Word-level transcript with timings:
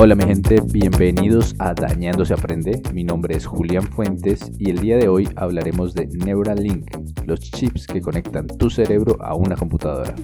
Hola 0.00 0.14
mi 0.14 0.24
gente, 0.24 0.60
bienvenidos 0.70 1.56
a 1.58 1.74
Dañando 1.74 2.24
se 2.24 2.34
aprende. 2.34 2.82
Mi 2.92 3.04
nombre 3.04 3.36
es 3.36 3.46
Julián 3.46 3.84
Fuentes 3.84 4.52
y 4.58 4.70
el 4.70 4.78
día 4.78 4.96
de 4.96 5.08
hoy 5.08 5.28
hablaremos 5.34 5.94
de 5.94 6.06
Neuralink, 6.06 6.90
los 7.26 7.40
chips 7.40 7.86
que 7.86 8.00
conectan 8.00 8.46
tu 8.46 8.70
cerebro 8.70 9.16
a 9.20 9.34
una 9.34 9.56
computadora. 9.56 10.14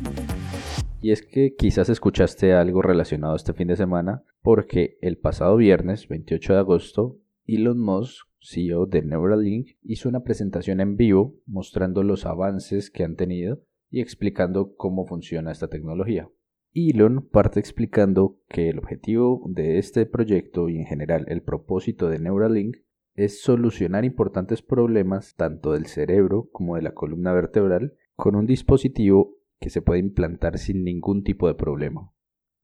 Y 1.01 1.11
es 1.11 1.23
que 1.23 1.55
quizás 1.57 1.89
escuchaste 1.89 2.55
algo 2.55 2.83
relacionado 2.83 3.35
este 3.37 3.53
fin 3.53 3.69
de 3.69 3.77
semana 3.77 4.23
porque 4.43 4.97
el 5.01 5.19
pasado 5.19 5.57
viernes 5.57 6.09
28 6.09 6.53
de 6.53 6.59
agosto 6.59 7.19
Elon 7.47 7.79
Musk, 7.79 8.27
CEO 8.41 8.87
de 8.87 9.03
Neuralink, 9.03 9.77
hizo 9.83 10.09
una 10.09 10.25
presentación 10.25 10.81
en 10.81 10.97
vivo 10.97 11.37
mostrando 11.47 12.03
los 12.03 12.25
avances 12.25 12.91
que 12.91 13.05
han 13.05 13.17
tenido 13.17 13.63
y 13.91 14.01
explicando 14.01 14.75
cómo 14.77 15.07
funciona 15.07 15.53
esta 15.53 15.69
tecnología. 15.69 16.29
Elon 16.73 17.29
parte 17.31 17.61
explicando 17.61 18.41
que 18.49 18.71
el 18.71 18.79
objetivo 18.79 19.43
de 19.47 19.79
este 19.79 20.07
proyecto 20.07 20.69
y 20.69 20.79
en 20.79 20.87
general 20.87 21.27
el 21.29 21.43
propósito 21.43 22.09
de 22.09 22.19
Neuralink 22.19 22.79
es 23.15 23.43
solucionar 23.43 24.05
importantes 24.05 24.63
problemas 24.63 25.37
tanto 25.37 25.73
del 25.73 25.87
cerebro 25.87 26.49
como 26.51 26.77
de 26.77 26.83
la 26.83 26.95
columna 26.95 27.33
vertebral 27.33 27.95
con 28.17 28.37
un 28.37 28.47
dispositivo 28.47 29.37
que 29.61 29.71
se 29.71 29.83
puede 29.83 30.01
implantar 30.01 30.59
sin 30.59 30.83
ningún 30.83 31.23
tipo 31.23 31.47
de 31.47 31.55
problema. 31.55 32.11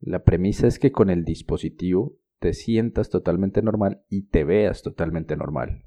La 0.00 0.24
premisa 0.24 0.66
es 0.66 0.78
que 0.78 0.90
con 0.90 1.10
el 1.10 1.24
dispositivo 1.24 2.16
te 2.40 2.52
sientas 2.52 3.08
totalmente 3.08 3.62
normal 3.62 4.02
y 4.08 4.22
te 4.22 4.42
veas 4.42 4.82
totalmente 4.82 5.36
normal. 5.36 5.84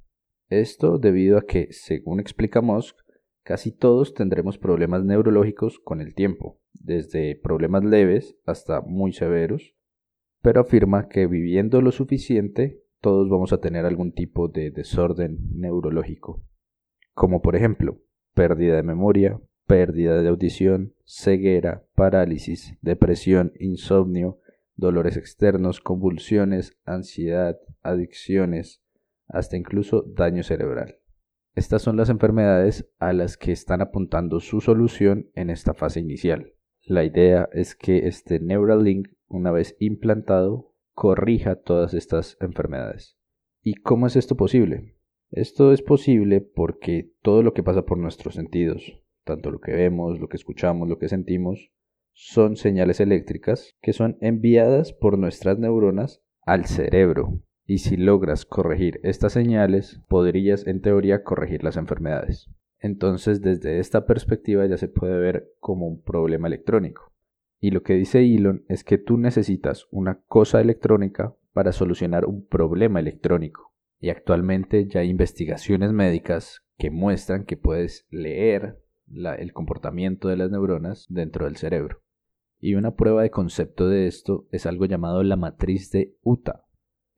Esto 0.48 1.00
debido 1.00 1.38
a 1.38 1.46
que, 1.46 1.68
según 1.72 2.20
explica 2.20 2.62
Musk, 2.62 2.98
Casi 3.44 3.74
todos 3.74 4.14
tendremos 4.14 4.58
problemas 4.58 5.04
neurológicos 5.04 5.78
con 5.80 6.00
el 6.00 6.16
tiempo, 6.16 6.62
desde 6.74 7.36
problemas 7.36 7.84
leves 7.84 8.38
hasta 8.46 8.80
muy 8.80 9.12
severos, 9.12 9.76
pero 10.42 10.62
afirma 10.62 11.10
que 11.10 11.28
viviendo 11.28 11.82
lo 11.82 11.92
suficiente 11.92 12.82
todos 13.02 13.30
vamos 13.30 13.52
a 13.52 13.60
tener 13.60 13.86
algún 13.86 14.14
tipo 14.14 14.48
de 14.48 14.72
desorden 14.72 15.40
neurológico, 15.54 16.42
como 17.14 17.42
por 17.42 17.58
ejemplo 17.58 18.00
pérdida 18.34 18.78
de 18.78 18.84
memoria, 18.84 19.42
pérdida 19.68 20.22
de 20.22 20.30
audición, 20.30 20.94
ceguera, 21.04 21.84
parálisis, 21.96 22.78
depresión, 22.82 23.52
insomnio, 23.60 24.40
dolores 24.76 25.18
externos, 25.18 25.80
convulsiones, 25.80 26.78
ansiedad, 26.86 27.58
adicciones, 27.82 28.84
hasta 29.28 29.58
incluso 29.58 30.04
daño 30.08 30.44
cerebral. 30.44 30.98
Estas 31.56 31.84
son 31.84 31.98
las 31.98 32.10
enfermedades 32.10 32.90
a 32.98 33.14
las 33.14 33.38
que 33.38 33.52
están 33.52 33.82
apuntando 33.82 34.40
su 34.40 34.60
solución 34.60 35.30
en 35.36 35.50
esta 35.50 35.74
fase 35.74 36.00
inicial. 36.00 36.54
La 36.86 37.04
idea 37.04 37.48
es 37.54 37.76
que 37.76 38.08
este 38.08 38.40
Neuralink, 38.40 39.10
una 39.28 39.52
vez 39.52 39.76
implantado, 39.80 40.74
corrija 40.94 41.56
todas 41.56 41.94
estas 41.94 42.38
enfermedades. 42.42 43.18
¿Y 43.62 43.76
cómo 43.76 44.08
es 44.08 44.16
esto 44.16 44.36
posible? 44.36 44.96
Esto 45.32 45.72
es 45.72 45.82
posible 45.82 46.42
porque 46.42 47.12
todo 47.22 47.44
lo 47.44 47.54
que 47.54 47.64
pasa 47.64 47.84
por 47.84 47.98
nuestros 47.98 48.36
sentidos, 48.36 49.00
tanto 49.24 49.50
lo 49.50 49.60
que 49.60 49.72
vemos, 49.72 50.20
lo 50.20 50.28
que 50.28 50.38
escuchamos, 50.38 50.90
lo 50.90 51.00
que 51.00 51.08
sentimos, 51.08 51.72
son 52.14 52.56
señales 52.56 53.00
eléctricas 53.00 53.76
que 53.82 53.94
son 53.94 54.18
enviadas 54.22 54.94
por 54.94 55.18
nuestras 55.18 55.60
neuronas 55.60 56.22
al 56.46 56.66
cerebro 56.66 57.42
y 57.66 57.80
si 57.80 57.98
logras 57.98 58.46
corregir 58.46 59.00
estas 59.04 59.34
señales, 59.34 60.02
podrías 60.08 60.68
en 60.68 60.82
teoría 60.82 61.24
corregir 61.24 61.64
las 61.64 61.78
enfermedades. 61.78 62.50
Entonces 62.80 63.42
desde 63.42 63.80
esta 63.80 64.06
perspectiva 64.06 64.66
ya 64.66 64.78
se 64.78 64.90
puede 64.90 65.18
ver 65.18 65.52
como 65.60 65.88
un 65.88 66.02
problema 66.02 66.48
electrónico. 66.48 67.12
Y 67.62 67.72
lo 67.72 67.82
que 67.82 67.94
dice 67.94 68.20
Elon 68.20 68.66
es 68.68 68.84
que 68.84 68.98
tú 68.98 69.18
necesitas 69.18 69.88
una 69.90 70.22
cosa 70.28 70.60
electrónica 70.60 71.34
para 71.54 71.72
solucionar 71.72 72.26
un 72.26 72.46
problema 72.46 73.00
electrónico. 73.00 73.74
Y 74.02 74.10
actualmente 74.10 74.86
ya 74.86 75.00
hay 75.00 75.10
investigaciones 75.10 75.94
médicas 75.94 76.66
que 76.78 76.92
muestran 76.92 77.46
que 77.46 77.56
puedes 77.56 78.06
leer 78.10 78.80
el 79.08 79.54
comportamiento 79.54 80.28
de 80.28 80.36
las 80.36 80.52
neuronas 80.52 81.06
dentro 81.08 81.46
del 81.46 81.56
cerebro. 81.56 82.03
Y 82.64 82.76
una 82.76 82.96
prueba 82.96 83.24
de 83.24 83.30
concepto 83.30 83.88
de 83.90 84.08
esto 84.08 84.48
es 84.52 84.66
algo 84.66 84.86
llamado 84.86 85.22
la 85.24 85.36
matriz 85.36 85.92
de 85.92 86.16
Utah 86.24 86.64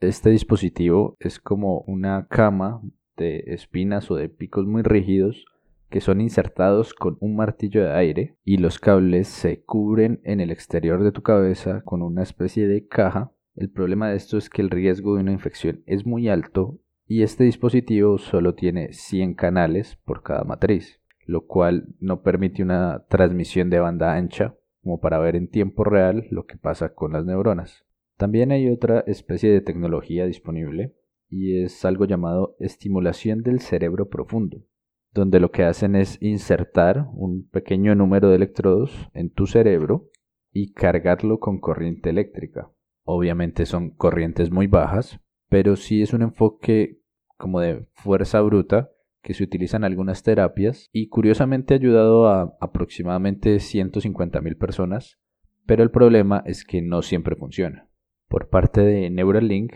este 0.02 0.30
dispositivo 0.30 1.16
es 1.20 1.40
como 1.40 1.80
una 1.88 2.28
cama 2.28 2.82
de 3.16 3.44
espinas 3.48 4.12
o 4.12 4.16
de 4.16 4.30
picos 4.30 4.66
muy 4.66 4.82
rígidos 4.82 5.46
que 5.90 6.02
son 6.02 6.20
insertados 6.20 6.94
con 6.94 7.18
un 7.22 7.36
martillo 7.36 7.82
de 7.82 7.94
aire 7.94 8.36
y 8.44 8.58
los 8.58 8.80
cables 8.80 9.28
se 9.28 9.64
cubren 9.64 10.20
en 10.24 10.42
el 10.42 10.52
exterior 10.52 11.04
de 11.04 11.12
tu 11.12 11.22
cabeza 11.22 11.82
con 11.82 12.02
una 12.02 12.24
especie 12.24 12.68
de 12.68 12.88
caja. 12.88 13.32
El 13.56 13.70
problema 13.70 14.10
de 14.10 14.18
esto 14.18 14.38
es 14.38 14.50
que 14.50 14.62
el 14.62 14.70
riesgo 14.70 15.16
de 15.16 15.22
una 15.22 15.32
infección 15.32 15.82
es 15.86 16.06
muy 16.06 16.28
alto 16.28 16.78
y 17.08 17.22
este 17.22 17.46
dispositivo 17.46 18.18
solo 18.18 18.54
tiene 18.54 18.92
100 18.92 19.36
canales 19.36 19.98
por 20.04 20.24
cada 20.24 20.44
matriz, 20.44 21.00
lo 21.26 21.46
cual 21.46 21.88
no 22.00 22.22
permite 22.22 22.64
una 22.64 23.06
transmisión 23.08 23.70
de 23.70 23.80
banda 23.80 24.16
ancha 24.16 24.56
como 24.86 25.00
para 25.00 25.18
ver 25.18 25.36
en 25.36 25.50
tiempo 25.50 25.84
real 25.84 26.28
lo 26.30 26.46
que 26.46 26.58
pasa 26.58 26.94
con 26.94 27.14
las 27.14 27.26
neuronas. 27.26 27.88
También 28.18 28.52
hay 28.52 28.70
otra 28.70 29.00
especie 29.08 29.50
de 29.50 29.60
tecnología 29.60 30.28
disponible 30.28 30.96
y 31.28 31.64
es 31.64 31.84
algo 31.86 32.06
llamado 32.06 32.56
estimulación 32.60 33.42
del 33.42 33.62
cerebro 33.62 34.10
profundo, 34.10 34.64
donde 35.12 35.40
lo 35.40 35.50
que 35.50 35.64
hacen 35.64 35.96
es 35.96 36.22
insertar 36.22 37.08
un 37.16 37.50
pequeño 37.50 37.96
número 37.96 38.30
de 38.30 38.36
electrodos 38.36 39.10
en 39.16 39.32
tu 39.32 39.48
cerebro 39.48 40.12
y 40.52 40.72
cargarlo 40.74 41.40
con 41.40 41.60
corriente 41.60 42.12
eléctrica. 42.12 42.72
Obviamente 43.06 43.66
son 43.66 43.90
corrientes 43.90 44.52
muy 44.52 44.68
bajas, 44.68 45.20
pero 45.50 45.78
sí 45.78 46.04
es 46.04 46.14
un 46.14 46.22
enfoque 46.22 47.02
como 47.38 47.60
de 47.60 47.88
fuerza 47.94 48.40
bruta 48.42 48.92
que 49.26 49.34
se 49.34 49.44
utiliza 49.44 49.76
en 49.76 49.84
algunas 49.84 50.24
terapias 50.24 50.90
y 50.94 51.10
curiosamente 51.10 51.74
ha 51.74 51.78
ayudado 51.78 52.30
a 52.30 52.56
aproximadamente 52.62 53.58
150.000 53.58 54.58
personas, 54.58 55.20
pero 55.66 55.84
el 55.84 55.92
problema 55.92 56.44
es 56.46 56.64
que 56.64 56.82
no 56.82 57.02
siempre 57.02 57.36
funciona 57.36 57.90
por 58.28 58.50
parte 58.50 58.82
de 58.82 59.10
Neuralink, 59.10 59.74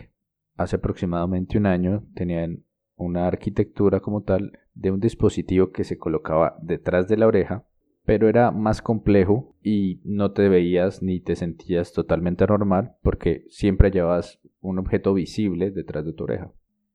hace 0.56 0.76
aproximadamente 0.76 1.56
un 1.56 1.66
año 1.66 2.04
tenían 2.14 2.64
una 2.96 3.26
arquitectura 3.26 4.00
como 4.00 4.22
tal 4.22 4.58
de 4.74 4.90
un 4.90 5.00
dispositivo 5.00 5.70
que 5.70 5.84
se 5.84 5.96
colocaba 5.96 6.58
detrás 6.60 7.08
de 7.08 7.16
la 7.16 7.26
oreja, 7.26 7.64
pero 8.04 8.28
era 8.28 8.50
más 8.50 8.82
complejo 8.82 9.56
y 9.62 10.00
no 10.04 10.32
te 10.32 10.48
veías 10.48 11.02
ni 11.02 11.20
te 11.20 11.36
sentías 11.36 11.92
totalmente 11.92 12.46
normal 12.46 12.96
porque 13.02 13.44
siempre 13.48 13.90
llevabas 13.90 14.40
un 14.60 14.78
objeto 14.78 15.14
visible 15.14 15.70
detrás 15.70 16.04
de 16.04 16.12
tu 16.12 16.24
oreja. 16.24 16.52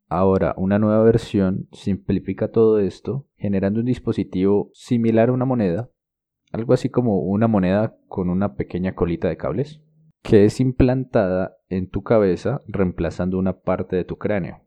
Ahora, 0.07 0.53
una 0.57 0.77
nueva 0.77 1.03
versión 1.03 1.67
simplifica 1.71 2.51
todo 2.51 2.79
esto 2.79 3.27
generando 3.37 3.79
un 3.79 3.87
dispositivo 3.87 4.69
similar 4.73 5.29
a 5.29 5.33
una 5.33 5.45
moneda, 5.45 5.89
algo 6.51 6.73
así 6.73 6.89
como 6.89 7.19
una 7.19 7.47
moneda 7.47 7.97
con 8.07 8.29
una 8.29 8.55
pequeña 8.55 8.93
colita 8.93 9.27
de 9.27 9.37
cables, 9.37 9.81
que 10.21 10.45
es 10.45 10.59
implantada 10.59 11.57
en 11.69 11.89
tu 11.89 12.03
cabeza 12.03 12.61
reemplazando 12.67 13.37
una 13.37 13.61
parte 13.61 13.95
de 13.95 14.05
tu 14.05 14.17
cráneo. 14.17 14.61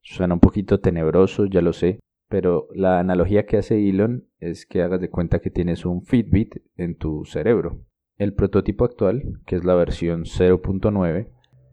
Suena 0.00 0.34
un 0.34 0.40
poquito 0.40 0.80
tenebroso, 0.80 1.44
ya 1.44 1.60
lo 1.60 1.72
sé, 1.72 2.00
pero 2.28 2.68
la 2.74 2.98
analogía 2.98 3.46
que 3.46 3.58
hace 3.58 3.88
Elon 3.88 4.26
es 4.38 4.66
que 4.66 4.82
hagas 4.82 5.00
de 5.00 5.10
cuenta 5.10 5.40
que 5.40 5.50
tienes 5.50 5.84
un 5.84 6.02
Fitbit 6.02 6.56
en 6.76 6.96
tu 6.96 7.24
cerebro. 7.24 7.84
El 8.16 8.34
prototipo 8.34 8.84
actual, 8.84 9.40
que 9.46 9.56
es 9.56 9.64
la 9.64 9.74
versión 9.74 10.24
0.9, 10.24 11.30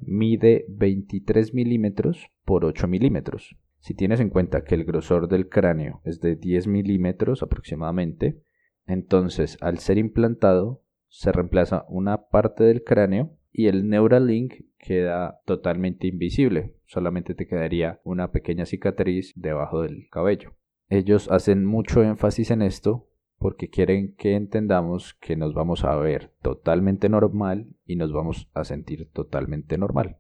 mide 0.08 0.66
23 0.70 1.54
milímetros 1.54 2.28
por 2.44 2.66
8 2.66 2.88
milímetros. 2.88 3.56
Si 3.80 3.94
tienes 3.94 4.20
en 4.20 4.30
cuenta 4.30 4.64
que 4.64 4.76
el 4.76 4.84
grosor 4.84 5.28
del 5.28 5.48
cráneo 5.48 6.02
es 6.06 6.20
de 6.20 6.36
10 6.36 6.68
milímetros 6.68 7.44
aproximadamente, 7.44 8.42
entonces 8.88 9.58
al 9.62 9.80
ser 9.80 9.98
implantado 9.98 10.82
se 11.08 11.32
reemplaza 11.32 11.86
una 11.90 12.28
parte 12.28 12.64
del 12.64 12.84
cráneo 12.84 13.38
y 13.52 13.68
el 13.68 13.88
Neuralink 13.88 14.54
queda 14.78 15.40
totalmente 15.46 16.08
invisible, 16.08 16.76
solamente 16.86 17.36
te 17.36 17.48
quedaría 17.48 18.02
una 18.04 18.32
pequeña 18.32 18.66
cicatriz 18.66 19.34
debajo 19.36 19.82
del 19.82 20.10
cabello. 20.10 20.56
Ellos 20.90 21.30
hacen 21.32 21.66
mucho 21.66 22.04
énfasis 22.04 22.52
en 22.52 22.62
esto 22.62 23.08
porque 23.38 23.70
quieren 23.70 24.16
que 24.16 24.36
entendamos 24.36 25.14
que 25.16 25.36
nos 25.36 25.54
vamos 25.54 25.84
a 25.84 25.96
ver 25.96 26.32
totalmente 26.42 27.10
normal 27.10 27.76
y 27.86 27.96
nos 27.96 28.12
vamos 28.12 28.50
a 28.54 28.64
sentir 28.64 29.10
totalmente 29.12 29.78
normal. 29.78 30.18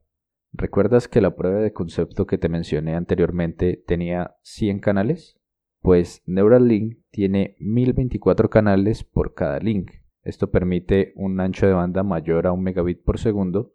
¿Recuerdas 0.51 1.07
que 1.07 1.21
la 1.21 1.35
prueba 1.35 1.59
de 1.59 1.73
concepto 1.73 2.25
que 2.25 2.37
te 2.37 2.49
mencioné 2.49 2.95
anteriormente 2.95 3.83
tenía 3.85 4.37
100 4.41 4.79
canales? 4.79 5.37
Pues 5.81 6.23
Neuralink 6.25 6.99
tiene 7.11 7.55
1024 7.59 8.49
canales 8.49 9.03
por 9.03 9.33
cada 9.33 9.59
link. 9.59 9.91
Esto 10.23 10.49
permite 10.49 11.13
un 11.15 11.39
ancho 11.39 11.67
de 11.67 11.73
banda 11.73 12.03
mayor 12.03 12.47
a 12.47 12.51
un 12.51 12.63
megabit 12.63 13.03
por 13.03 13.19
segundo, 13.19 13.73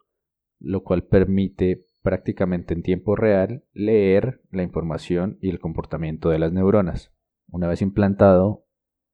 lo 0.59 0.83
cual 0.83 1.03
permite 1.03 1.85
prácticamente 2.01 2.73
en 2.73 2.81
tiempo 2.81 3.15
real 3.15 3.63
leer 3.73 4.41
la 4.51 4.63
información 4.63 5.37
y 5.39 5.49
el 5.49 5.59
comportamiento 5.59 6.29
de 6.29 6.39
las 6.39 6.51
neuronas. 6.51 7.13
Una 7.47 7.67
vez 7.67 7.81
implantado, 7.81 8.65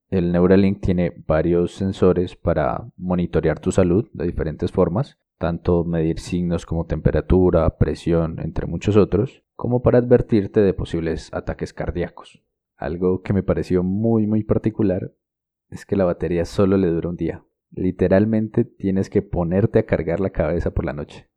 el 0.09 0.31
Neuralink 0.31 0.81
tiene 0.81 1.13
varios 1.27 1.73
sensores 1.73 2.35
para 2.35 2.89
monitorear 2.95 3.59
tu 3.59 3.71
salud 3.71 4.09
de 4.13 4.25
diferentes 4.25 4.71
formas, 4.71 5.17
tanto 5.37 5.83
medir 5.83 6.19
signos 6.19 6.65
como 6.65 6.85
temperatura, 6.85 7.77
presión, 7.77 8.39
entre 8.39 8.67
muchos 8.67 8.95
otros, 8.95 9.43
como 9.55 9.81
para 9.81 9.99
advertirte 9.99 10.61
de 10.61 10.73
posibles 10.73 11.33
ataques 11.33 11.73
cardíacos. 11.73 12.43
Algo 12.77 13.21
que 13.21 13.33
me 13.33 13.43
pareció 13.43 13.83
muy 13.83 14.27
muy 14.27 14.43
particular 14.43 15.13
es 15.69 15.85
que 15.85 15.95
la 15.95 16.05
batería 16.05 16.45
solo 16.45 16.77
le 16.77 16.87
dura 16.87 17.09
un 17.09 17.17
día. 17.17 17.43
Literalmente 17.71 18.63
tienes 18.63 19.09
que 19.09 19.21
ponerte 19.21 19.79
a 19.79 19.85
cargar 19.85 20.19
la 20.19 20.29
cabeza 20.29 20.71
por 20.71 20.85
la 20.85 20.93
noche. 20.93 21.27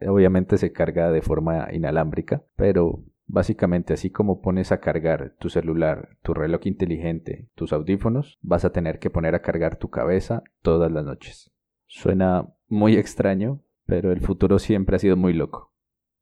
Obviamente 0.00 0.58
se 0.58 0.72
carga 0.72 1.10
de 1.10 1.22
forma 1.22 1.68
inalámbrica, 1.72 2.44
pero 2.56 3.02
básicamente 3.26 3.94
así 3.94 4.10
como 4.10 4.40
pones 4.40 4.72
a 4.72 4.80
cargar 4.80 5.34
tu 5.38 5.48
celular, 5.48 6.16
tu 6.22 6.34
reloj 6.34 6.66
inteligente, 6.66 7.48
tus 7.54 7.72
audífonos, 7.72 8.38
vas 8.42 8.64
a 8.64 8.72
tener 8.72 8.98
que 8.98 9.10
poner 9.10 9.34
a 9.34 9.42
cargar 9.42 9.76
tu 9.76 9.90
cabeza 9.90 10.42
todas 10.62 10.90
las 10.90 11.04
noches. 11.04 11.52
Suena 11.86 12.48
muy 12.68 12.96
extraño, 12.96 13.62
pero 13.86 14.12
el 14.12 14.20
futuro 14.20 14.58
siempre 14.58 14.96
ha 14.96 14.98
sido 14.98 15.16
muy 15.16 15.32
loco. 15.32 15.72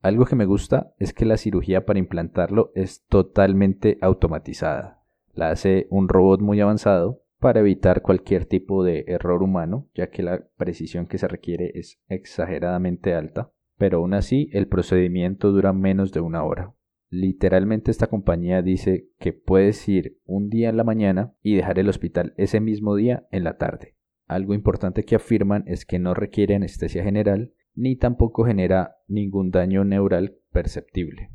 Algo 0.00 0.26
que 0.26 0.36
me 0.36 0.44
gusta 0.44 0.92
es 0.98 1.14
que 1.14 1.24
la 1.24 1.38
cirugía 1.38 1.86
para 1.86 1.98
implantarlo 1.98 2.72
es 2.74 3.06
totalmente 3.06 3.96
automatizada. 4.02 5.02
La 5.32 5.50
hace 5.50 5.86
un 5.90 6.08
robot 6.08 6.40
muy 6.40 6.60
avanzado 6.60 7.22
para 7.38 7.60
evitar 7.60 8.02
cualquier 8.02 8.44
tipo 8.44 8.84
de 8.84 9.04
error 9.08 9.42
humano, 9.42 9.88
ya 9.94 10.10
que 10.10 10.22
la 10.22 10.46
precisión 10.56 11.06
que 11.06 11.18
se 11.18 11.28
requiere 11.28 11.72
es 11.74 12.00
exageradamente 12.08 13.14
alta, 13.14 13.50
pero 13.76 13.98
aún 13.98 14.14
así 14.14 14.48
el 14.52 14.68
procedimiento 14.68 15.52
dura 15.52 15.72
menos 15.72 16.12
de 16.12 16.20
una 16.20 16.44
hora. 16.44 16.74
Literalmente 17.16 17.92
esta 17.92 18.08
compañía 18.08 18.60
dice 18.60 19.08
que 19.20 19.32
puedes 19.32 19.88
ir 19.88 20.18
un 20.24 20.50
día 20.50 20.68
en 20.68 20.76
la 20.76 20.82
mañana 20.82 21.32
y 21.44 21.54
dejar 21.54 21.78
el 21.78 21.88
hospital 21.88 22.34
ese 22.36 22.58
mismo 22.58 22.96
día 22.96 23.28
en 23.30 23.44
la 23.44 23.56
tarde. 23.56 23.94
Algo 24.26 24.52
importante 24.52 25.04
que 25.04 25.14
afirman 25.14 25.62
es 25.68 25.86
que 25.86 26.00
no 26.00 26.12
requiere 26.12 26.56
anestesia 26.56 27.04
general 27.04 27.52
ni 27.76 27.94
tampoco 27.94 28.44
genera 28.44 28.96
ningún 29.06 29.52
daño 29.52 29.84
neural 29.84 30.38
perceptible. 30.50 31.30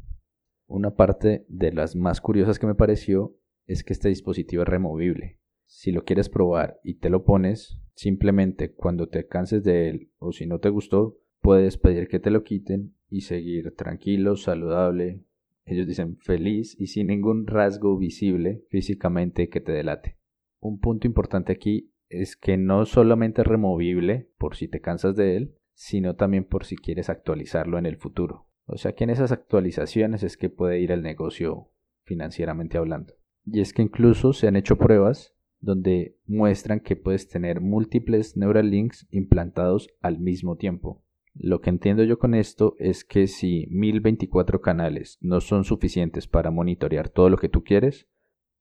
Una 0.68 0.96
parte 0.96 1.46
de 1.48 1.72
las 1.72 1.96
más 1.96 2.20
curiosas 2.20 2.60
que 2.60 2.68
me 2.68 2.76
pareció 2.76 3.38
es 3.66 3.86
que 3.86 3.94
este 3.94 4.10
dispositivo 4.10 4.64
es 4.64 4.68
removible. 4.68 5.40
Si 5.66 5.94
lo 5.94 6.04
quieres 6.04 6.28
probar 6.28 6.82
y 6.84 6.96
te 6.96 7.10
lo 7.10 7.24
pones, 7.24 7.80
simplemente 7.94 8.74
cuando 8.74 9.08
te 9.08 9.28
canses 9.28 9.64
de 9.64 9.88
él 9.88 10.12
o 10.18 10.34
si 10.34 10.46
no 10.46 10.60
te 10.60 10.68
gustó, 10.68 11.20
puedes 11.40 11.78
pedir 11.78 12.10
que 12.10 12.20
te 12.20 12.32
lo 12.32 12.44
quiten 12.44 12.96
y 13.10 13.22
seguir 13.22 13.74
tranquilo, 13.78 14.36
saludable. 14.36 15.24
Ellos 15.70 15.86
dicen 15.86 16.18
feliz 16.18 16.76
y 16.80 16.88
sin 16.88 17.08
ningún 17.08 17.46
rasgo 17.46 17.96
visible 17.96 18.64
físicamente 18.70 19.50
que 19.50 19.62
te 19.62 19.72
delate. 19.72 20.18
Un 20.60 20.80
punto 20.80 21.06
importante 21.06 21.54
aquí 21.54 21.94
es 22.10 22.36
que 22.36 22.58
no 22.58 22.88
solamente 22.88 23.42
es 23.42 23.48
removible 23.48 24.32
por 24.40 24.56
si 24.56 24.68
te 24.68 24.82
cansas 24.82 25.16
de 25.16 25.38
él, 25.38 25.56
sino 25.76 26.16
también 26.16 26.46
por 26.46 26.66
si 26.66 26.76
quieres 26.76 27.12
actualizarlo 27.12 27.78
en 27.78 27.86
el 27.86 27.98
futuro. 27.98 28.48
O 28.66 28.78
sea 28.78 28.94
que 28.94 29.04
en 29.04 29.12
esas 29.12 29.32
actualizaciones 29.32 30.24
es 30.24 30.38
que 30.38 30.50
puede 30.50 30.80
ir 30.80 30.92
el 30.92 31.04
negocio 31.04 31.72
financieramente 32.04 32.80
hablando. 32.80 33.14
Y 33.46 33.62
es 33.62 33.72
que 33.72 33.84
incluso 33.84 34.34
se 34.34 34.48
han 34.48 34.56
hecho 34.56 34.76
pruebas 34.76 35.36
donde 35.60 36.18
muestran 36.26 36.80
que 36.80 36.96
puedes 36.96 37.28
tener 37.28 37.62
múltiples 37.62 38.36
Neuralinks 38.38 39.08
implantados 39.12 39.88
al 40.02 40.18
mismo 40.18 40.56
tiempo. 40.56 41.04
Lo 41.42 41.62
que 41.62 41.70
entiendo 41.70 42.04
yo 42.04 42.20
con 42.20 42.34
esto 42.34 42.76
es 42.80 43.06
que 43.06 43.28
si 43.28 43.66
1024 43.72 44.60
canales 44.60 45.18
no 45.22 45.40
son 45.40 45.64
suficientes 45.64 46.28
para 46.28 46.52
monitorear 46.52 47.08
todo 47.08 47.30
lo 47.30 47.38
que 47.38 47.48
tú 47.48 47.64
quieres, 47.64 48.10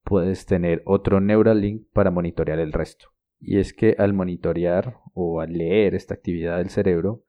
puedes 0.05 0.47
tener 0.47 0.83
otro 0.87 1.21
Neuralink 1.21 1.89
para 1.93 2.13
monitorear 2.13 2.61
el 2.61 2.73
resto. 2.73 3.09
Y 3.41 3.59
es 3.59 3.73
que 3.73 3.97
al 3.99 4.13
monitorear 4.13 5.01
o 5.13 5.41
al 5.41 5.55
leer 5.55 5.97
esta 5.97 6.15
actividad 6.15 6.59
del 6.59 6.71
cerebro, 6.71 7.25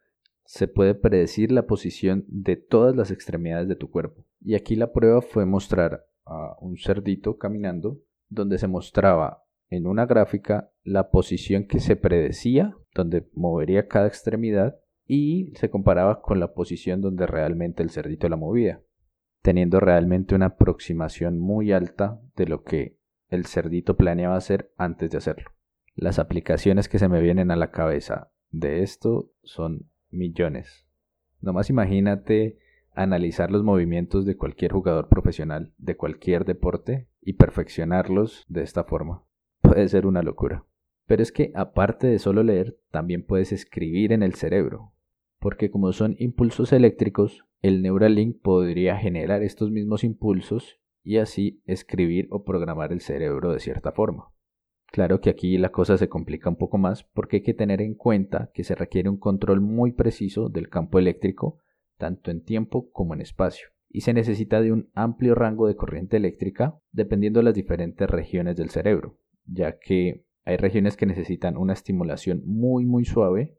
se 0.46 0.68
puede 0.68 0.94
predecir 0.94 1.51
la 1.51 1.66
posición 1.66 2.25
de 2.28 2.56
todas 2.56 2.96
las 2.96 3.10
extremidades 3.10 3.68
de 3.68 3.75
tu 3.75 3.90
cuerpo. 3.90 4.28
Y 4.42 4.54
aquí 4.54 4.75
la 4.75 4.92
prueba 4.92 5.24
fue 5.24 5.48
mostrar 5.48 6.06
a 6.25 6.57
un 6.62 6.78
cerdito 6.78 7.40
caminando, 7.40 8.00
donde 8.28 8.60
se 8.60 8.68
mostraba 8.68 9.46
en 9.72 9.88
una 9.88 10.06
gráfica 10.06 10.72
la 10.84 11.10
posición 11.10 11.66
que 11.66 11.80
se 11.80 11.96
predecía, 11.96 12.78
donde 12.94 13.28
movería 13.34 13.88
cada 13.88 14.07
extremidad, 14.07 14.80
y 15.12 15.52
se 15.56 15.72
comparaba 15.72 16.22
con 16.22 16.40
la 16.40 16.54
posición 16.54 17.02
donde 17.02 17.26
realmente 17.26 17.82
el 17.82 17.90
cerdito 17.90 18.30
la 18.30 18.36
movía, 18.36 18.84
teniendo 19.42 19.80
realmente 19.80 20.36
una 20.36 20.46
aproximación 20.46 21.40
muy 21.40 21.72
alta 21.72 22.22
de 22.36 22.46
lo 22.46 22.64
que 22.64 23.00
el 23.30 23.48
cerdito 23.48 23.98
planeaba 23.98 24.36
hacer 24.36 24.72
antes 24.78 25.10
de 25.10 25.18
hacerlo. 25.18 25.50
Las 25.96 26.20
aplicaciones 26.20 26.88
que 26.88 27.00
se 27.00 27.10
me 27.10 27.22
vienen 27.22 27.50
a 27.50 27.56
la 27.56 27.72
cabeza 27.72 28.32
de 28.52 28.84
esto 28.84 29.32
son 29.42 29.90
millones. 30.12 30.86
Nomás 31.42 31.72
imagínate 31.72 32.60
analizar 32.94 33.50
los 33.50 33.64
movimientos 33.64 34.28
de 34.28 34.38
cualquier 34.38 34.74
jugador 34.74 35.10
profesional 35.10 35.74
de 35.80 35.98
cualquier 35.98 36.46
deporte 36.46 37.08
y 37.20 37.34
perfeccionarlos 37.34 38.46
de 38.48 38.62
esta 38.62 38.84
forma. 38.84 39.24
Puede 39.62 39.88
ser 39.88 40.06
una 40.06 40.22
locura. 40.22 40.66
Pero 41.08 41.24
es 41.24 41.32
que 41.32 41.52
aparte 41.56 42.06
de 42.06 42.20
solo 42.20 42.44
leer, 42.44 42.78
también 42.92 43.26
puedes 43.26 43.52
escribir 43.52 44.12
en 44.14 44.22
el 44.22 44.36
cerebro. 44.36 44.94
Porque 45.39 45.71
como 45.71 45.94
son 45.94 46.15
impulsos 46.19 46.74
eléctricos, 46.74 47.45
el 47.62 47.81
Neuralink 47.81 48.41
podría 48.41 48.97
generar 48.97 49.44
estos 49.44 49.71
mismos 49.71 50.03
impulsos 50.03 50.80
y 51.03 51.18
así 51.18 51.62
escribir 51.65 52.27
o 52.30 52.44
programar 52.44 52.91
el 52.91 53.01
cerebro 53.01 53.51
de 53.51 53.59
cierta 53.59 53.91
forma. 53.91 54.31
Claro 54.91 55.21
que 55.21 55.30
aquí 55.30 55.57
la 55.57 55.69
cosa 55.69 55.97
se 55.97 56.09
complica 56.09 56.50
un 56.50 56.56
poco 56.56 56.77
más 56.77 57.03
porque 57.03 57.38
hay 57.38 57.44
que 57.44 57.53
tener 57.53 57.81
en 57.81 57.95
cuenta 57.95 58.50
que 58.53 58.63
se 58.63 58.75
requiere 58.75 59.09
un 59.09 59.19
control 59.19 59.62
muy 59.62 59.91
preciso 59.91 60.50
del 60.50 60.69
campo 60.69 60.97
eléctrico, 60.97 61.59
tanto 61.97 62.31
en 62.31 62.44
tiempo 62.44 62.89
como 62.91 63.13
en 63.13 63.21
espacio, 63.21 63.69
y 63.88 64.01
se 64.01 64.13
necesita 64.13 64.62
de 64.62 64.71
un 64.71 64.89
amplio 64.94 65.36
rango 65.36 65.68
de 65.68 65.75
corriente 65.75 66.18
eléctrica 66.18 66.80
dependiendo 66.91 67.39
de 67.39 67.45
las 67.45 67.53
diferentes 67.53 68.09
regiones 68.09 68.56
del 68.56 68.71
cerebro, 68.71 69.19
ya 69.45 69.77
que 69.77 70.25
hay 70.44 70.57
regiones 70.57 70.97
que 70.97 71.06
necesitan 71.06 71.57
una 71.57 71.74
estimulación 71.74 72.41
muy 72.45 72.86
muy 72.86 73.06
suave 73.06 73.59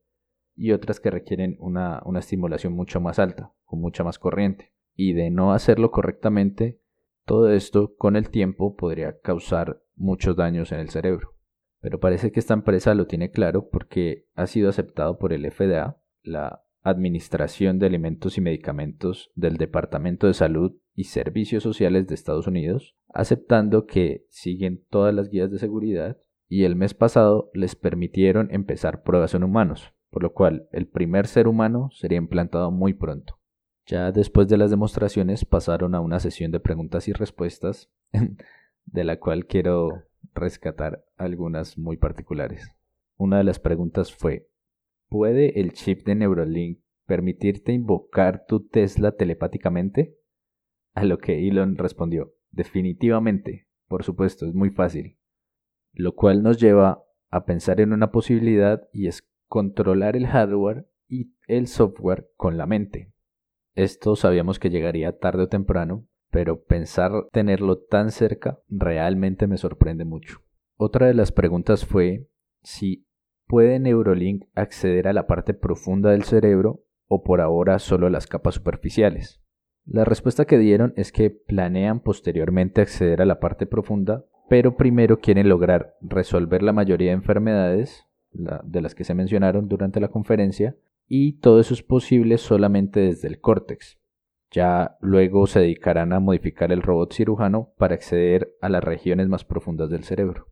y 0.61 0.73
otras 0.73 1.01
que 1.01 1.11
requieren 1.11 1.57
una, 1.59 2.03
una 2.05 2.19
estimulación 2.19 2.75
mucho 2.75 3.01
más 3.01 3.19
alta, 3.19 3.55
con 3.65 3.81
mucha 3.81 4.05
más 4.05 4.19
corriente. 4.19 4.75
Y 4.95 5.15
de 5.15 5.31
no 5.31 5.55
hacerlo 5.55 5.91
correctamente, 5.91 6.79
todo 7.25 7.51
esto 7.51 7.95
con 7.97 8.15
el 8.15 8.29
tiempo 8.29 8.77
podría 8.77 9.19
causar 9.21 9.81
muchos 9.97 10.37
daños 10.37 10.71
en 10.73 10.81
el 10.81 10.91
cerebro. 10.91 11.35
Pero 11.81 11.99
parece 11.99 12.31
que 12.31 12.41
esta 12.41 12.53
empresa 12.53 12.95
lo 12.95 13.07
tiene 13.07 13.31
claro 13.31 13.71
porque 13.71 14.27
ha 14.35 14.47
sido 14.47 14.69
aceptado 14.69 15.19
por 15.19 15.33
el 15.33 15.51
FDA, 15.51 15.97
la 16.23 16.63
Administración 16.83 17.79
de 17.79 17.87
Alimentos 17.87 18.37
y 18.37 18.43
Medicamentos 18.43 19.31
del 19.35 19.57
Departamento 19.57 20.27
de 20.27 20.35
Salud 20.35 20.73
y 20.95 21.05
Servicios 21.05 21.63
Sociales 21.63 22.07
de 22.07 22.15
Estados 22.15 22.47
Unidos, 22.47 22.97
aceptando 23.09 23.87
que 23.87 24.27
siguen 24.29 24.85
todas 24.91 25.15
las 25.15 25.31
guías 25.31 25.51
de 25.51 25.59
seguridad 25.59 26.19
y 26.49 26.65
el 26.65 26.77
mes 26.77 26.93
pasado 26.93 27.51
les 27.55 27.77
permitieron 27.77 28.49
empezar 28.51 29.03
pruebas 29.03 29.33
en 29.33 29.45
humanos, 29.45 29.95
por 30.11 30.23
lo 30.23 30.33
cual 30.33 30.69
el 30.73 30.87
primer 30.87 31.27
ser 31.27 31.49
humano 31.49 31.91
sería 31.93 32.19
implantado 32.19 32.71
muy 32.71 32.95
pronto. 32.95 33.39
Ya 33.87 34.13
después 34.13 34.49
de 34.49 34.57
las 34.57 34.71
demostraciones 34.71 35.45
pasaron 35.45 35.95
a 35.95 36.01
una 36.01 36.21
sesión 36.21 36.51
de 36.51 36.61
preguntas 36.61 37.09
y 37.09 37.13
respuestas 37.13 37.91
de 38.85 39.05
la 39.05 39.19
cual 39.19 39.47
quiero 39.47 40.05
rescatar 40.35 41.05
algunas 41.17 41.79
muy 41.79 41.97
particulares. 41.97 42.69
Una 43.17 43.39
de 43.39 43.45
las 43.45 43.59
preguntas 43.59 44.15
fue, 44.15 44.49
¿puede 45.09 45.61
el 45.61 45.73
chip 45.73 46.07
de 46.07 46.15
Neuralink 46.15 46.81
permitirte 47.07 47.73
invocar 47.73 48.47
tu 48.47 48.67
Tesla 48.67 49.13
telepáticamente? 49.13 50.17
A 50.95 51.05
lo 51.05 51.19
que 51.19 51.49
Elon 51.49 51.77
respondió, 51.77 52.35
definitivamente, 52.51 53.69
por 53.89 54.05
supuesto, 54.05 54.47
es 54.47 54.55
muy 54.55 54.71
fácil. 54.71 55.19
Lo 55.93 56.15
cual 56.15 56.43
nos 56.43 56.61
lleva 56.61 57.03
a 57.31 57.45
pensar 57.45 57.81
en 57.81 57.93
una 57.93 58.11
posibilidad 58.11 58.89
y 58.93 59.07
es 59.07 59.23
controlar 59.51 60.17
el 60.17 60.29
hardware 60.29 60.87
y 61.09 61.35
el 61.49 61.67
software 61.67 62.31
con 62.37 62.57
la 62.57 62.67
mente. 62.67 63.13
Esto 63.75 64.15
sabíamos 64.15 64.61
que 64.61 64.71
llegaría 64.71 65.19
tarde 65.19 65.43
o 65.43 65.49
temprano, 65.49 66.07
pero 66.31 66.63
pensar 66.63 67.11
tenerlo 67.33 67.79
tan 67.81 68.13
cerca 68.13 68.61
realmente 68.69 69.49
me 69.49 69.57
sorprende 69.57 70.05
mucho. 70.05 70.39
Otra 70.77 71.09
de 71.09 71.15
las 71.15 71.33
preguntas 71.33 71.85
fue 71.85 72.29
si 72.63 73.09
puede 73.49 73.81
Neurolink 73.81 74.45
acceder 74.55 75.09
a 75.09 75.13
la 75.13 75.27
parte 75.27 75.53
profunda 75.53 76.13
del 76.13 76.23
cerebro 76.23 76.85
o 77.09 77.25
por 77.25 77.41
ahora 77.41 77.81
solo 77.81 78.07
a 78.07 78.11
las 78.11 78.29
capas 78.29 78.55
superficiales. 78.55 79.43
La 79.85 80.05
respuesta 80.05 80.45
que 80.45 80.59
dieron 80.59 80.93
es 80.95 81.11
que 81.11 81.31
planean 81.31 81.99
posteriormente 81.99 82.83
acceder 82.83 83.21
a 83.21 83.27
la 83.27 83.41
parte 83.41 83.67
profunda, 83.67 84.25
pero 84.49 84.77
primero 84.77 85.19
quieren 85.19 85.49
lograr 85.49 85.97
resolver 86.01 86.63
la 86.63 86.73
mayoría 86.73 87.09
de 87.09 87.17
enfermedades, 87.17 88.07
de 88.33 88.81
las 88.81 88.95
que 88.95 89.05
se 89.05 89.15
mencionaron 89.15 89.69
durante 89.69 90.01
la 90.01 90.09
conferencia, 90.09 90.77
y 91.07 91.39
todo 91.41 91.61
eso 91.61 91.75
es 91.75 91.83
posible 91.83 92.39
solamente 92.39 93.01
desde 93.01 93.29
el 93.29 93.41
córtex. 93.41 93.99
Ya 94.53 94.97
luego 95.01 95.47
se 95.47 95.61
dedicarán 95.61 96.13
a 96.13 96.21
modificar 96.21 96.73
el 96.73 96.83
robot 96.83 97.13
cirujano 97.13 97.73
para 97.77 97.95
acceder 97.95 98.57
a 98.61 98.69
las 98.69 98.83
regiones 98.83 99.29
más 99.29 99.45
profundas 99.45 99.91
del 99.91 100.05
cerebro. 100.05 100.47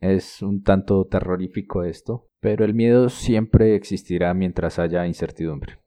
Es 0.00 0.42
un 0.42 0.62
tanto 0.62 1.06
terrorífico 1.06 1.82
esto, 1.82 2.28
pero 2.40 2.64
el 2.64 2.74
miedo 2.74 3.08
siempre 3.08 3.74
existirá 3.74 4.32
mientras 4.34 4.78
haya 4.78 5.06
incertidumbre. 5.06 5.78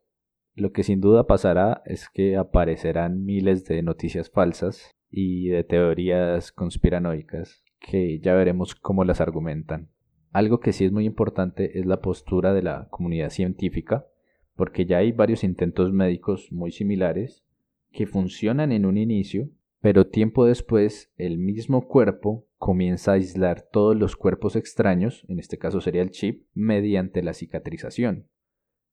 Lo 0.53 0.71
que 0.71 0.83
sin 0.83 0.99
duda 0.99 1.27
pasará 1.27 1.81
es 1.85 2.09
que 2.09 2.35
aparecerán 2.35 3.23
miles 3.23 3.65
de 3.65 3.81
noticias 3.83 4.29
falsas 4.29 4.91
y 5.09 5.47
de 5.49 5.63
teorías 5.63 6.51
conspiranoicas 6.51 7.63
que 7.79 8.19
ya 8.19 8.33
veremos 8.33 8.75
cómo 8.75 9.05
las 9.05 9.21
argumentan. 9.21 9.89
Algo 10.31 10.61
que 10.61 10.71
sí 10.71 10.85
es 10.85 10.91
muy 10.91 11.05
importante 11.05 11.77
es 11.79 11.85
la 11.85 12.01
postura 12.01 12.53
de 12.53 12.61
la 12.61 12.87
comunidad 12.89 13.29
científica, 13.29 14.07
porque 14.55 14.85
ya 14.85 14.97
hay 14.97 15.11
varios 15.11 15.43
intentos 15.43 15.91
médicos 15.91 16.51
muy 16.51 16.71
similares 16.71 17.43
que 17.91 18.07
funcionan 18.07 18.71
en 18.71 18.85
un 18.85 18.97
inicio, 18.97 19.49
pero 19.81 20.07
tiempo 20.07 20.45
después 20.45 21.11
el 21.17 21.37
mismo 21.37 21.87
cuerpo 21.87 22.47
comienza 22.57 23.11
a 23.11 23.15
aislar 23.15 23.67
todos 23.71 23.97
los 23.97 24.15
cuerpos 24.15 24.55
extraños, 24.55 25.25
en 25.27 25.39
este 25.39 25.57
caso 25.57 25.81
sería 25.81 26.01
el 26.01 26.11
chip, 26.11 26.45
mediante 26.53 27.23
la 27.23 27.33
cicatrización. 27.33 28.27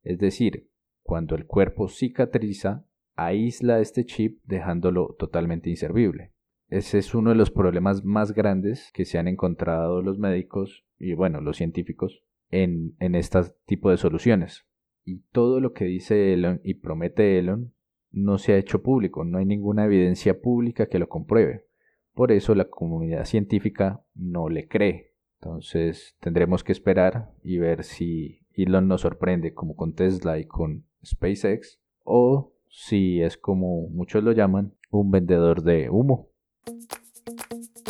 Es 0.02 0.18
decir, 0.18 0.68
cuando 1.02 1.36
el 1.36 1.46
cuerpo 1.46 1.88
cicatriza, 1.88 2.84
aísla 3.14 3.80
este 3.80 4.04
chip 4.04 4.40
dejándolo 4.44 5.14
totalmente 5.18 5.70
inservible. 5.70 6.32
Ese 6.68 6.98
es 6.98 7.14
uno 7.14 7.30
de 7.30 7.36
los 7.36 7.50
problemas 7.50 8.04
más 8.04 8.32
grandes 8.32 8.90
que 8.92 9.04
se 9.04 9.18
han 9.18 9.26
encontrado 9.28 10.02
los 10.02 10.18
médicos 10.18 10.84
y 10.98 11.14
bueno, 11.14 11.40
los 11.40 11.56
científicos 11.56 12.22
en, 12.50 12.94
en 13.00 13.14
este 13.14 13.40
tipo 13.66 13.90
de 13.90 13.96
soluciones. 13.96 14.66
Y 15.04 15.20
todo 15.32 15.60
lo 15.60 15.72
que 15.72 15.86
dice 15.86 16.34
Elon 16.34 16.60
y 16.62 16.74
promete 16.74 17.38
Elon 17.38 17.72
no 18.10 18.38
se 18.38 18.52
ha 18.52 18.58
hecho 18.58 18.82
público, 18.82 19.24
no 19.24 19.38
hay 19.38 19.46
ninguna 19.46 19.86
evidencia 19.86 20.40
pública 20.40 20.86
que 20.86 20.98
lo 20.98 21.08
compruebe. 21.08 21.64
Por 22.12 22.32
eso 22.32 22.54
la 22.54 22.66
comunidad 22.66 23.24
científica 23.24 24.04
no 24.14 24.48
le 24.48 24.66
cree. 24.66 25.12
Entonces 25.40 26.16
tendremos 26.20 26.64
que 26.64 26.72
esperar 26.72 27.30
y 27.42 27.58
ver 27.58 27.84
si 27.84 28.40
Elon 28.52 28.88
nos 28.88 29.02
sorprende 29.02 29.54
como 29.54 29.76
con 29.76 29.94
Tesla 29.94 30.38
y 30.38 30.44
con 30.44 30.84
SpaceX 31.04 31.80
o 32.02 32.52
si 32.68 33.22
es 33.22 33.38
como 33.38 33.88
muchos 33.88 34.24
lo 34.24 34.32
llaman, 34.32 34.74
un 34.90 35.10
vendedor 35.10 35.62
de 35.62 35.90
humo. 35.90 36.27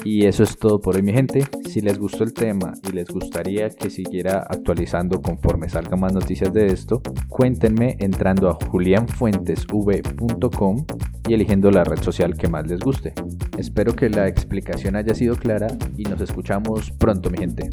Y 0.04 0.26
eso 0.26 0.42
es 0.42 0.56
todo 0.56 0.80
por 0.80 0.97
hoy 0.97 1.02
mi 1.02 1.12
gente. 1.12 1.44
Si 1.68 1.82
les 1.82 1.99
gustó 1.99 2.25
el 2.25 2.32
tema 2.32 2.73
y 2.88 2.92
les 2.92 3.08
gustaría 3.08 3.68
que 3.68 3.90
siguiera 3.90 4.47
actualizando 4.49 5.20
conforme 5.20 5.68
salgan 5.68 6.00
más 6.00 6.14
noticias 6.14 6.50
de 6.52 6.66
esto, 6.66 7.02
cuéntenme 7.28 7.97
entrando 8.00 8.49
a 8.49 8.54
julianfuentesv.com 8.54 10.87
y 11.28 11.35
eligiendo 11.35 11.70
la 11.70 11.85
red 11.85 12.02
social 12.02 12.37
que 12.37 12.49
más 12.49 12.66
les 12.68 12.80
guste. 12.80 13.12
Espero 13.58 13.94
que 13.94 14.08
la 14.08 14.26
explicación 14.28 14.97
haya 14.97 15.14
sido 15.14 15.37
clara 15.37 15.68
y 15.97 16.04
nos 16.04 16.23
escuchamos 16.23 16.90
pronto 16.92 17.28
mi 17.30 17.38
gente. 17.38 17.68